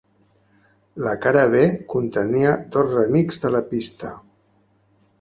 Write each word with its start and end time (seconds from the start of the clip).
La 1.07 1.13
cara 1.25 1.43
b, 1.51 1.61
contenia 1.95 2.57
dos 2.79 2.91
remix 2.97 3.43
de 3.47 3.55
la 3.59 3.65
pista. 3.71 4.15